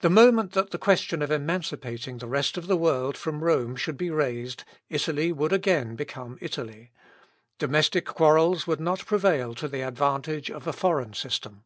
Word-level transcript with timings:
The 0.00 0.10
moment 0.10 0.54
that 0.54 0.72
the 0.72 0.76
question 0.76 1.22
of 1.22 1.30
emancipating 1.30 2.18
the 2.18 2.26
rest 2.26 2.56
of 2.58 2.66
the 2.66 2.76
world 2.76 3.16
from 3.16 3.44
Rome 3.44 3.76
should 3.76 3.96
be 3.96 4.10
raised, 4.10 4.64
Italy 4.88 5.30
would 5.30 5.52
again 5.52 5.94
become 5.94 6.36
Italy; 6.40 6.90
domestic 7.56 8.06
quarrels 8.06 8.66
would 8.66 8.80
not 8.80 9.06
prevail 9.06 9.54
to 9.54 9.68
the 9.68 9.82
advantage 9.82 10.50
of 10.50 10.66
a 10.66 10.72
foreign 10.72 11.12
system. 11.14 11.62